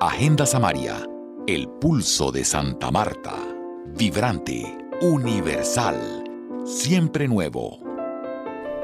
Agenda 0.00 0.46
Samaria, 0.46 0.94
el 1.48 1.66
pulso 1.80 2.30
de 2.30 2.44
Santa 2.44 2.92
Marta, 2.92 3.34
vibrante, 3.98 4.62
universal, 5.02 5.96
siempre 6.64 7.26
nuevo. 7.26 7.80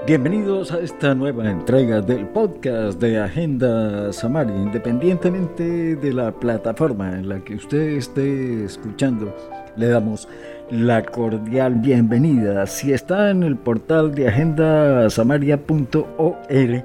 Bienvenidos 0.08 0.72
a 0.72 0.80
esta 0.80 1.14
nueva 1.14 1.48
entrega 1.48 2.00
del 2.00 2.27
podcast 2.27 3.00
de 3.00 3.21
Agenda 3.21 4.12
Samaria, 4.12 4.57
independientemente 4.57 5.95
de 5.95 6.12
la 6.12 6.32
plataforma 6.32 7.12
en 7.12 7.29
la 7.29 7.45
que 7.45 7.55
usted 7.55 7.91
esté 7.91 8.65
escuchando. 8.65 9.33
Le 9.77 9.87
damos 9.87 10.29
la 10.69 11.05
cordial 11.05 11.77
bienvenida. 11.77 12.67
Si 12.67 12.93
está 12.93 13.31
en 13.31 13.45
el 13.45 13.57
portal 13.57 14.17
de 14.17 14.27
agendasamaria.org, 14.27 16.85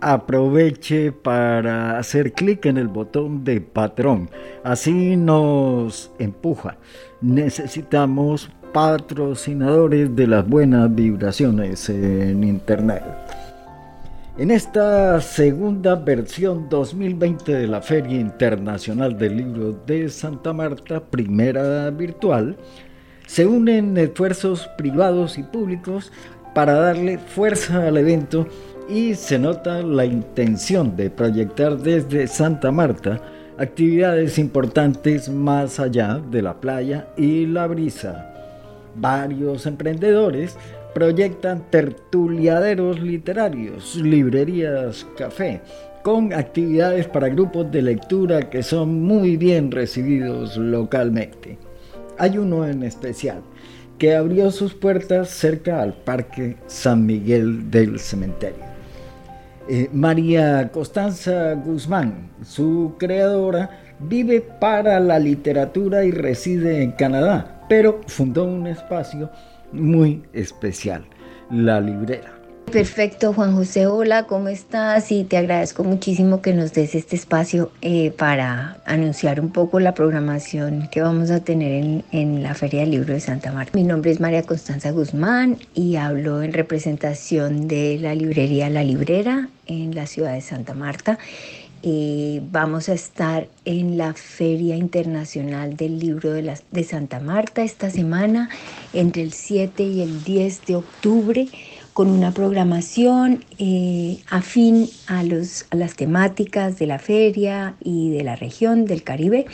aproveche 0.00 1.12
para 1.12 1.98
hacer 1.98 2.32
clic 2.32 2.66
en 2.66 2.78
el 2.78 2.88
botón 2.88 3.44
de 3.44 3.60
patrón. 3.60 4.30
Así 4.64 5.16
nos 5.16 6.10
empuja. 6.18 6.76
Necesitamos 7.20 8.50
patrocinadores 8.72 10.14
de 10.14 10.26
las 10.26 10.46
buenas 10.48 10.94
vibraciones 10.94 11.88
en 11.88 12.44
Internet. 12.44 13.02
En 14.36 14.52
esta 14.52 15.20
segunda 15.20 15.96
versión 15.96 16.68
2020 16.68 17.52
de 17.52 17.66
la 17.66 17.82
Feria 17.82 18.20
Internacional 18.20 19.18
del 19.18 19.36
Libro 19.36 19.72
de 19.84 20.08
Santa 20.08 20.52
Marta, 20.52 21.00
primera 21.00 21.90
virtual, 21.90 22.56
se 23.26 23.46
unen 23.46 23.98
esfuerzos 23.98 24.68
privados 24.78 25.38
y 25.38 25.42
públicos 25.42 26.12
para 26.58 26.74
darle 26.74 27.18
fuerza 27.18 27.86
al 27.86 27.98
evento 27.98 28.48
y 28.88 29.14
se 29.14 29.38
nota 29.38 29.80
la 29.80 30.04
intención 30.04 30.96
de 30.96 31.08
proyectar 31.08 31.78
desde 31.78 32.26
Santa 32.26 32.72
Marta 32.72 33.22
actividades 33.58 34.40
importantes 34.40 35.28
más 35.28 35.78
allá 35.78 36.20
de 36.32 36.42
la 36.42 36.60
playa 36.60 37.06
y 37.16 37.46
la 37.46 37.68
brisa. 37.68 38.34
Varios 38.96 39.66
emprendedores 39.66 40.56
proyectan 40.96 41.62
tertuliaderos 41.70 43.00
literarios, 43.00 43.94
librerías, 43.94 45.06
café, 45.16 45.60
con 46.02 46.32
actividades 46.32 47.06
para 47.06 47.28
grupos 47.28 47.70
de 47.70 47.82
lectura 47.82 48.50
que 48.50 48.64
son 48.64 49.00
muy 49.04 49.36
bien 49.36 49.70
recibidos 49.70 50.56
localmente. 50.56 51.56
Hay 52.18 52.36
uno 52.36 52.66
en 52.66 52.82
especial 52.82 53.42
que 53.98 54.14
abrió 54.14 54.50
sus 54.50 54.74
puertas 54.74 55.28
cerca 55.30 55.82
al 55.82 55.94
Parque 55.94 56.56
San 56.66 57.04
Miguel 57.04 57.70
del 57.70 57.98
Cementerio. 57.98 58.64
Eh, 59.68 59.90
María 59.92 60.70
Constanza 60.72 61.52
Guzmán, 61.54 62.30
su 62.42 62.94
creadora, 62.98 63.68
vive 63.98 64.40
para 64.40 64.98
la 65.00 65.18
literatura 65.18 66.04
y 66.04 66.10
reside 66.10 66.82
en 66.82 66.92
Canadá, 66.92 67.66
pero 67.68 68.00
fundó 68.06 68.44
un 68.44 68.66
espacio 68.66 69.30
muy 69.72 70.22
especial, 70.32 71.04
la 71.50 71.80
librera. 71.80 72.37
Perfecto, 72.70 73.32
Juan 73.32 73.54
José, 73.54 73.86
hola, 73.86 74.24
¿cómo 74.24 74.48
estás? 74.48 75.10
Y 75.10 75.24
te 75.24 75.38
agradezco 75.38 75.84
muchísimo 75.84 76.42
que 76.42 76.52
nos 76.52 76.74
des 76.74 76.94
este 76.94 77.16
espacio 77.16 77.72
eh, 77.80 78.10
para 78.10 78.78
anunciar 78.84 79.40
un 79.40 79.50
poco 79.52 79.80
la 79.80 79.94
programación 79.94 80.88
que 80.92 81.00
vamos 81.00 81.30
a 81.30 81.40
tener 81.40 81.72
en, 81.72 82.04
en, 82.12 82.42
la 82.42 82.54
Feria 82.54 82.80
del 82.80 82.90
Libro 82.90 83.14
de 83.14 83.20
Santa 83.20 83.52
Marta. 83.52 83.72
Mi 83.74 83.84
nombre 83.84 84.10
es 84.10 84.20
María 84.20 84.42
Constanza 84.42 84.90
Guzmán 84.90 85.56
y 85.74 85.96
hablo 85.96 86.42
en 86.42 86.52
representación 86.52 87.68
de 87.68 87.98
la 88.00 88.14
librería 88.14 88.68
La 88.68 88.84
Librera 88.84 89.48
en 89.66 89.94
la 89.94 90.06
ciudad 90.06 90.34
de 90.34 90.42
Santa 90.42 90.74
Marta. 90.74 91.18
Vamos 92.50 92.88
a 92.88 92.92
estar 92.92 93.48
en 93.64 93.96
la 93.96 94.12
Feria 94.12 94.76
Internacional 94.76 95.76
del 95.76 95.98
Libro 95.98 96.32
de, 96.32 96.58
de, 96.70 96.84
Santa 96.84 97.20
Marta 97.20 97.62
esta 97.62 97.88
semana, 97.88 98.50
entre 98.92 99.22
el 99.22 99.32
7 99.32 99.82
y 99.84 100.02
el 100.02 100.24
10 100.24 100.66
de 100.66 100.76
octubre, 100.76 101.48
con 101.98 102.10
una 102.10 102.30
programación 102.30 103.44
eh, 103.58 104.20
afín 104.30 104.88
a, 105.08 105.24
los, 105.24 105.66
a 105.70 105.74
las 105.74 105.96
temáticas 105.96 106.78
de 106.78 106.86
la 106.86 107.00
feria 107.00 107.74
y 107.82 108.10
de 108.12 108.22
la 108.22 108.36
región 108.36 108.84
del 108.84 109.02
Caribe. 109.02 109.46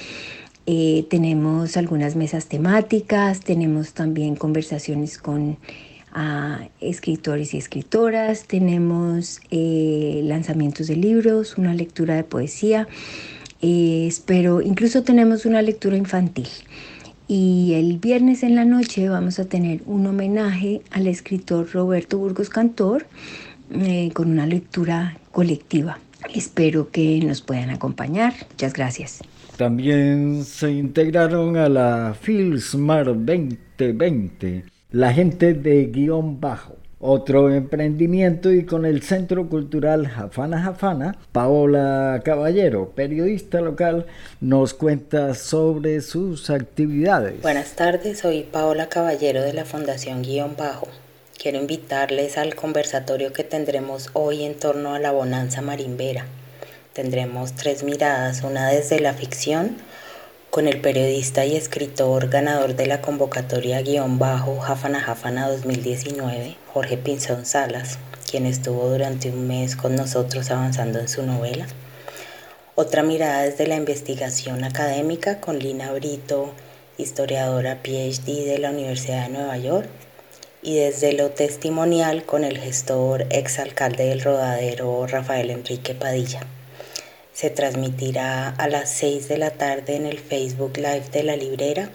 Eh, 0.66 1.06
tenemos 1.08 1.78
algunas 1.78 2.16
mesas 2.16 2.44
temáticas, 2.44 3.40
tenemos 3.40 3.94
también 3.94 4.36
conversaciones 4.36 5.16
con 5.16 5.56
a 6.12 6.68
escritores 6.82 7.54
y 7.54 7.56
escritoras, 7.56 8.44
tenemos 8.44 9.40
eh, 9.50 10.20
lanzamientos 10.24 10.88
de 10.88 10.96
libros, 10.96 11.56
una 11.56 11.72
lectura 11.72 12.14
de 12.14 12.24
poesía, 12.24 12.86
eh, 13.62 14.12
pero 14.26 14.60
incluso 14.60 15.02
tenemos 15.02 15.46
una 15.46 15.62
lectura 15.62 15.96
infantil. 15.96 16.48
Y 17.26 17.72
el 17.74 17.98
viernes 17.98 18.42
en 18.42 18.54
la 18.54 18.64
noche 18.64 19.08
vamos 19.08 19.38
a 19.38 19.46
tener 19.46 19.80
un 19.86 20.06
homenaje 20.06 20.82
al 20.90 21.06
escritor 21.06 21.70
Roberto 21.72 22.18
Burgos 22.18 22.50
Cantor 22.50 23.06
eh, 23.70 24.10
con 24.12 24.30
una 24.30 24.46
lectura 24.46 25.16
colectiva. 25.32 25.98
Espero 26.34 26.90
que 26.90 27.20
nos 27.24 27.40
puedan 27.40 27.70
acompañar. 27.70 28.34
Muchas 28.50 28.74
gracias. 28.74 29.20
También 29.56 30.44
se 30.44 30.72
integraron 30.72 31.56
a 31.56 31.68
la 31.68 32.16
Filsmar 32.20 33.06
2020 33.06 34.64
la 34.90 35.12
gente 35.12 35.54
de 35.54 35.86
guion 35.86 36.40
bajo. 36.40 36.76
Otro 37.06 37.52
emprendimiento 37.52 38.50
y 38.50 38.64
con 38.64 38.86
el 38.86 39.02
Centro 39.02 39.50
Cultural 39.50 40.08
Jafana 40.08 40.62
Jafana, 40.62 41.18
Paola 41.32 42.22
Caballero, 42.24 42.92
periodista 42.94 43.60
local, 43.60 44.06
nos 44.40 44.72
cuenta 44.72 45.34
sobre 45.34 46.00
sus 46.00 46.48
actividades. 46.48 47.42
Buenas 47.42 47.76
tardes, 47.76 48.20
soy 48.20 48.44
Paola 48.44 48.88
Caballero 48.88 49.42
de 49.42 49.52
la 49.52 49.66
Fundación 49.66 50.22
Guión 50.22 50.56
Bajo. 50.56 50.88
Quiero 51.36 51.58
invitarles 51.58 52.38
al 52.38 52.54
conversatorio 52.54 53.34
que 53.34 53.44
tendremos 53.44 54.08
hoy 54.14 54.42
en 54.44 54.54
torno 54.54 54.94
a 54.94 54.98
la 54.98 55.12
bonanza 55.12 55.60
marimbera. 55.60 56.24
Tendremos 56.94 57.52
tres 57.52 57.82
miradas, 57.82 58.42
una 58.44 58.70
desde 58.70 58.98
la 59.00 59.12
ficción, 59.12 59.76
con 60.54 60.68
el 60.68 60.80
periodista 60.80 61.44
y 61.44 61.56
escritor 61.56 62.28
ganador 62.28 62.76
de 62.76 62.86
la 62.86 63.02
convocatoria 63.02 63.82
guion 63.82 64.20
bajo 64.20 64.60
Jafana 64.60 65.00
Jafana 65.00 65.50
2019, 65.50 66.54
Jorge 66.72 66.96
Pinzón 66.96 67.44
Salas, 67.44 67.98
quien 68.30 68.46
estuvo 68.46 68.88
durante 68.88 69.30
un 69.30 69.48
mes 69.48 69.74
con 69.74 69.96
nosotros 69.96 70.52
avanzando 70.52 71.00
en 71.00 71.08
su 71.08 71.26
novela. 71.26 71.66
Otra 72.76 73.02
mirada 73.02 73.42
desde 73.42 73.66
la 73.66 73.74
investigación 73.74 74.62
académica 74.62 75.40
con 75.40 75.58
Lina 75.58 75.90
Brito, 75.90 76.52
historiadora 76.98 77.82
PhD 77.82 78.46
de 78.46 78.58
la 78.60 78.70
Universidad 78.70 79.24
de 79.24 79.30
Nueva 79.30 79.58
York, 79.58 79.88
y 80.62 80.76
desde 80.76 81.14
lo 81.14 81.30
testimonial 81.30 82.22
con 82.22 82.44
el 82.44 82.58
gestor 82.58 83.26
exalcalde 83.30 84.04
del 84.04 84.22
rodadero 84.22 85.04
Rafael 85.08 85.50
Enrique 85.50 85.96
Padilla 85.96 86.46
se 87.34 87.50
transmitirá 87.50 88.48
a 88.48 88.68
las 88.68 88.88
6 88.90 89.28
de 89.28 89.38
la 89.38 89.50
tarde 89.50 89.96
en 89.96 90.06
el 90.06 90.18
Facebook 90.18 90.76
Live 90.76 91.10
de 91.12 91.22
la 91.24 91.36
Librera 91.36 91.90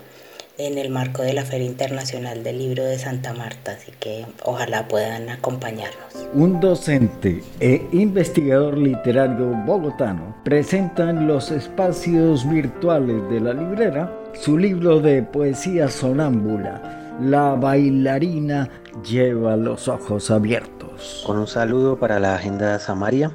en 0.59 0.77
el 0.77 0.89
marco 0.89 1.21
de 1.21 1.31
la 1.31 1.45
Feria 1.45 1.65
Internacional 1.65 2.43
del 2.43 2.59
Libro 2.59 2.83
de 2.83 2.99
Santa 2.99 3.33
Marta, 3.33 3.71
así 3.71 3.93
que 3.97 4.25
ojalá 4.43 4.89
puedan 4.89 5.29
acompañarnos. 5.29 6.27
Un 6.33 6.59
docente 6.59 7.41
e 7.61 7.87
investigador 7.93 8.77
literario 8.77 9.55
bogotano 9.65 10.35
presenta 10.43 11.09
en 11.09 11.27
los 11.27 11.49
espacios 11.51 12.47
virtuales 12.47 13.29
de 13.29 13.39
la 13.39 13.53
librera 13.53 14.13
su 14.33 14.57
libro 14.57 14.99
de 14.99 15.23
poesía 15.23 15.87
sonámbula, 15.87 17.17
La 17.21 17.55
bailarina 17.55 18.69
lleva 19.09 19.55
los 19.55 19.87
ojos 19.87 20.29
abiertos. 20.29 21.23
Con 21.25 21.37
un 21.37 21.47
saludo 21.47 21.97
para 21.97 22.19
la 22.19 22.35
Agenda 22.35 22.79
Samaria 22.79 23.31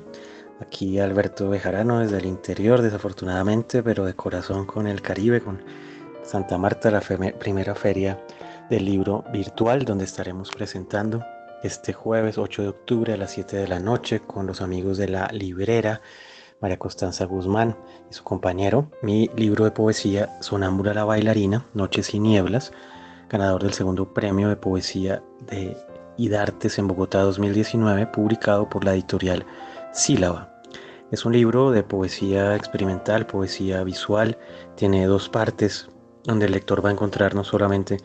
Aquí 0.61 0.99
Alberto 0.99 1.49
Bejarano 1.49 2.01
desde 2.01 2.19
el 2.19 2.27
interior, 2.27 2.81
desafortunadamente, 2.81 3.83
pero 3.83 4.05
de 4.05 4.15
corazón 4.15 4.67
con 4.67 4.87
el 4.87 5.03
Caribe, 5.03 5.41
con 5.41 5.63
Santa 6.23 6.59
Marta, 6.59 6.91
la 6.91 7.01
primera 7.01 7.75
feria 7.75 8.19
del 8.71 8.85
libro 8.85 9.25
virtual, 9.33 9.85
donde 9.85 10.05
estaremos 10.05 10.51
presentando 10.51 11.25
este 11.63 11.93
jueves 11.93 12.39
8 12.39 12.63
de 12.63 12.69
octubre 12.69 13.13
a 13.13 13.17
las 13.17 13.33
7 13.33 13.57
de 13.57 13.69
la 13.69 13.81
noche 13.81 14.21
con 14.21 14.47
los 14.47 14.61
amigos 14.61 14.99
de 14.99 15.09
la 15.09 15.29
librera 15.29 16.01
María 16.61 16.79
Constanza 16.79 17.25
Guzmán 17.25 17.77
y 18.11 18.15
su 18.15 18.23
compañero, 18.23 18.91
mi 19.03 19.29
libro 19.37 19.65
de 19.65 19.71
poesía 19.71 20.31
Sonámbula 20.41 20.95
la 20.95 21.05
bailarina, 21.05 21.67
Noches 21.75 22.15
y 22.15 22.21
Nieblas, 22.21 22.73
ganador 23.29 23.63
del 23.63 23.73
segundo 23.73 24.15
premio 24.15 24.49
de 24.49 24.57
poesía 24.57 25.23
de 25.47 25.77
Idartes 26.17 26.79
en 26.79 26.87
Bogotá 26.87 27.21
2019, 27.21 28.07
publicado 28.07 28.69
por 28.69 28.85
la 28.85 28.95
editorial 28.95 29.45
Sílaba. 29.93 30.54
Es 31.11 31.25
un 31.25 31.33
libro 31.33 31.71
de 31.71 31.83
poesía 31.83 32.57
experimental, 32.57 33.27
poesía 33.27 33.85
visual, 33.85 34.39
tiene 34.75 35.07
dos 35.07 35.29
partes 35.29 35.89
donde 36.25 36.47
el 36.47 36.53
lector 36.53 36.85
va 36.85 36.89
a 36.89 36.93
encontrar 36.93 37.35
no 37.35 37.45
solamente 37.45 37.99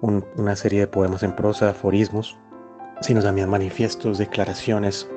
una 0.00 0.54
serie 0.54 0.80
de 0.80 0.86
poemas 0.86 1.22
en 1.22 1.34
prosa, 1.34 1.70
aforismos, 1.70 2.36
sino 3.00 3.22
también 3.22 3.48
manifiestos, 3.48 4.18
declaraciones 4.18 5.08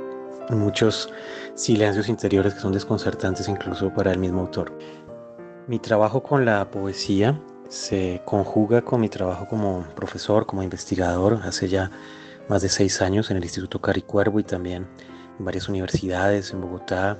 muchos 0.55 1.09
silencios 1.55 2.07
interiores 2.07 2.53
que 2.53 2.61
son 2.61 2.71
desconcertantes 2.71 3.49
incluso 3.49 3.93
para 3.93 4.11
el 4.11 4.19
mismo 4.19 4.41
autor. 4.41 4.71
Mi 5.67 5.79
trabajo 5.79 6.23
con 6.23 6.45
la 6.45 6.71
poesía 6.71 7.39
se 7.67 8.21
conjuga 8.25 8.81
con 8.81 9.01
mi 9.01 9.09
trabajo 9.09 9.45
como 9.47 9.85
profesor, 9.95 10.45
como 10.45 10.63
investigador, 10.63 11.41
hace 11.43 11.67
ya 11.67 11.91
más 12.47 12.61
de 12.61 12.69
seis 12.69 13.01
años 13.01 13.29
en 13.29 13.37
el 13.37 13.43
Instituto 13.43 13.81
Caricuervo 13.81 14.39
y 14.39 14.43
también 14.43 14.87
varias 15.39 15.69
universidades, 15.69 16.51
en 16.51 16.61
Bogotá, 16.61 17.17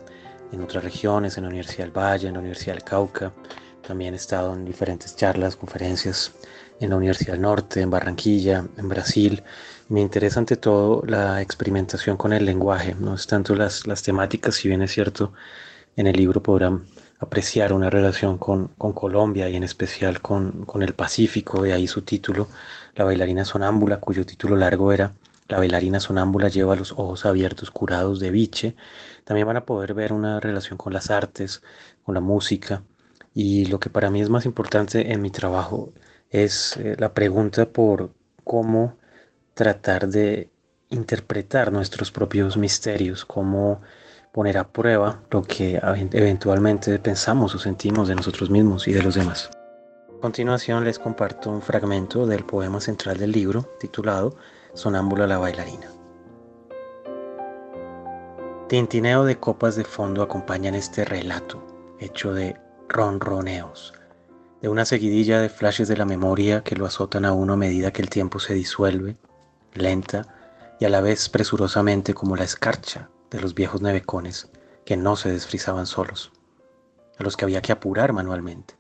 en 0.52 0.62
otras 0.62 0.84
regiones, 0.84 1.38
en 1.38 1.44
la 1.44 1.50
Universidad 1.50 1.86
del 1.86 1.98
Valle, 1.98 2.28
en 2.28 2.34
la 2.34 2.40
Universidad 2.40 2.74
del 2.74 2.84
Cauca. 2.84 3.34
También 3.86 4.14
he 4.14 4.18
estado 4.18 4.54
en 4.54 4.66
diferentes 4.66 5.16
charlas, 5.16 5.56
conferencias 5.56 6.34
en 6.80 6.90
la 6.90 6.98
Universidad 6.98 7.34
del 7.34 7.42
Norte, 7.42 7.82
en 7.82 7.90
Barranquilla, 7.90 8.66
en 8.78 8.90
Brasil. 8.90 9.44
Me 9.90 10.02
interesa 10.02 10.40
ante 10.40 10.58
todo 10.58 11.04
la 11.06 11.42
experimentación 11.42 12.18
con 12.18 12.34
el 12.34 12.46
lenguaje, 12.46 12.96
no 13.00 13.16
es 13.16 13.28
tanto 13.28 13.56
las, 13.56 13.88
las 13.88 14.04
temáticas, 14.04 14.56
si 14.56 14.68
bien 14.68 14.82
es 14.82 14.92
cierto, 14.92 15.34
en 15.96 16.08
el 16.08 16.16
libro 16.16 16.44
podrán 16.44 16.84
apreciar 17.20 17.74
una 17.74 17.90
relación 17.90 18.38
con, 18.38 18.68
con 18.78 18.94
Colombia 18.94 19.50
y 19.50 19.56
en 19.56 19.64
especial 19.64 20.22
con, 20.22 20.66
con, 20.66 20.84
el 20.84 20.94
Pacífico, 20.94 21.64
de 21.64 21.74
ahí 21.74 21.88
su 21.88 22.02
título, 22.04 22.48
La 22.96 23.06
bailarina 23.06 23.46
sonámbula, 23.46 24.00
cuyo 24.00 24.26
título 24.26 24.56
largo 24.56 24.92
era 24.92 25.14
La 25.48 25.58
bailarina 25.58 26.00
sonámbula 26.00 26.50
lleva 26.50 26.76
los 26.76 26.92
ojos 26.92 27.26
abiertos 27.26 27.72
curados 27.72 28.20
de 28.20 28.32
biche. 28.32 28.76
También 29.24 29.48
van 29.48 29.58
a 29.58 29.66
poder 29.66 29.94
ver 29.94 30.14
una 30.14 30.40
relación 30.40 30.78
con 30.78 30.94
las 30.94 31.10
artes, 31.10 31.62
con 32.04 32.16
la 32.16 32.22
música 32.22 32.84
y 33.40 33.66
lo 33.66 33.80
que 33.80 33.92
para 33.92 34.10
mí 34.10 34.20
es 34.20 34.30
más 34.30 34.48
importante 34.48 35.14
en 35.14 35.22
mi 35.22 35.30
trabajo 35.30 35.94
es 36.32 36.76
eh, 36.78 36.96
la 36.98 37.14
pregunta 37.14 37.70
por 37.70 38.12
cómo 38.44 38.98
tratar 39.54 40.08
de 40.08 40.50
interpretar 40.90 41.72
nuestros 41.72 42.12
propios 42.12 42.58
misterios, 42.58 43.26
cómo 43.26 43.82
poner 44.34 44.58
a 44.58 44.68
prueba 44.68 45.22
lo 45.30 45.44
que 45.44 45.80
eventualmente 46.14 46.98
pensamos 46.98 47.54
o 47.54 47.60
sentimos 47.60 48.08
de 48.08 48.16
nosotros 48.16 48.50
mismos 48.50 48.88
y 48.88 48.94
de 48.94 49.04
los 49.04 49.14
demás. 49.14 49.52
A 50.18 50.20
continuación 50.20 50.84
les 50.84 50.98
comparto 50.98 51.52
un 51.52 51.62
fragmento 51.62 52.26
del 52.26 52.44
poema 52.44 52.82
central 52.82 53.18
del 53.18 53.32
libro 53.32 53.70
titulado 53.80 54.36
Sonámbula 54.78 55.26
la 55.26 55.40
bailarina. 55.40 55.92
Tintineo 58.70 59.26
de 59.26 59.40
copas 59.40 59.76
de 59.76 59.84
fondo 59.84 60.22
acompañan 60.22 60.76
este 60.76 61.04
relato, 61.04 61.66
hecho 62.00 62.32
de 62.32 62.56
ronroneos, 62.88 63.96
de 64.62 64.70
una 64.70 64.86
seguidilla 64.86 65.42
de 65.42 65.50
flashes 65.50 65.88
de 65.88 65.98
la 65.98 66.06
memoria 66.06 66.62
que 66.64 66.76
lo 66.76 66.86
azotan 66.86 67.26
a 67.26 67.34
uno 67.34 67.54
a 67.54 67.58
medida 67.58 67.92
que 67.92 68.04
el 68.04 68.12
tiempo 68.12 68.38
se 68.38 68.54
disuelve, 68.54 69.18
lenta 69.74 70.28
y 70.80 70.86
a 70.86 70.90
la 70.90 71.02
vez 71.02 71.28
presurosamente 71.28 72.14
como 72.14 72.36
la 72.36 72.44
escarcha 72.44 73.10
de 73.32 73.42
los 73.42 73.56
viejos 73.56 73.82
nevecones 73.82 74.52
que 74.86 74.96
no 74.96 75.16
se 75.16 75.32
desfrizaban 75.32 75.88
solos, 75.88 76.32
a 77.18 77.24
los 77.24 77.36
que 77.36 77.46
había 77.46 77.64
que 77.64 77.72
apurar 77.72 78.14
manualmente, 78.14 78.76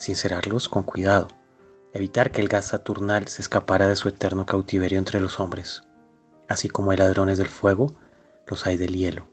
sincerarlos 0.00 0.68
con 0.68 0.82
cuidado, 0.82 1.28
evitar 1.92 2.30
que 2.30 2.40
el 2.40 2.48
gas 2.48 2.66
saturnal 2.66 3.28
se 3.28 3.42
escapara 3.42 3.88
de 3.88 3.96
su 3.96 4.08
eterno 4.08 4.46
cautiverio 4.46 4.98
entre 4.98 5.20
los 5.20 5.40
hombres. 5.40 5.82
Así 6.48 6.68
como 6.68 6.90
hay 6.90 6.98
ladrones 6.98 7.38
del 7.38 7.48
fuego, 7.48 7.94
los 8.46 8.66
hay 8.66 8.76
del 8.76 8.94
hielo. 8.94 9.26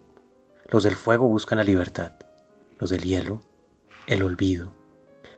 Los 0.67 0.83
del 0.83 0.95
fuego 0.95 1.27
buscan 1.27 1.57
la 1.57 1.63
libertad, 1.63 2.13
los 2.77 2.89
del 2.89 3.03
hielo, 3.03 3.41
el 4.07 4.23
olvido. 4.23 4.73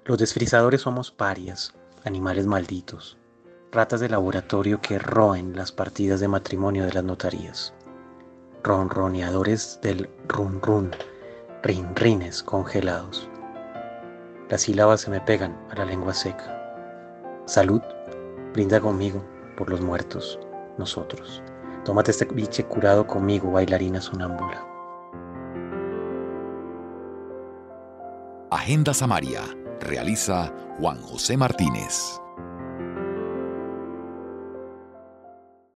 Los 0.06 0.18
desfrizadores 0.18 0.82
somos 0.82 1.12
parias, 1.12 1.74
animales 2.04 2.46
malditos, 2.46 3.18
ratas 3.72 4.00
de 4.00 4.10
laboratorio 4.10 4.82
que 4.82 5.00
roen 5.00 5.56
las 5.56 5.72
partidas 5.72 6.20
de 6.20 6.28
matrimonio 6.28 6.86
de 6.86 6.94
las 6.94 7.04
notarías 7.04 7.74
ronroneadores 8.64 9.80
del 9.82 10.10
run 10.28 10.62
run, 10.62 10.92
rinrines 11.64 12.44
congelados. 12.44 13.28
Las 14.50 14.64
sílabas 14.64 15.02
se 15.02 15.10
me 15.10 15.22
pegan 15.22 15.58
a 15.72 15.76
la 15.76 15.86
lengua 15.86 16.14
seca. 16.14 16.61
Salud, 17.46 17.82
brinda 18.54 18.80
conmigo 18.80 19.24
por 19.58 19.70
los 19.70 19.82
muertos, 19.82 20.40
nosotros. 20.78 21.42
Tómate 21.84 22.12
este 22.12 22.26
biche 22.26 22.64
curado 22.64 23.08
conmigo, 23.08 23.52
bailarina 23.52 24.00
sonámbula. 24.00 24.66
Agenda 28.52 28.94
Samaria 28.94 29.42
realiza 29.80 30.54
Juan 30.80 31.02
José 31.02 31.36
Martínez. 31.36 32.21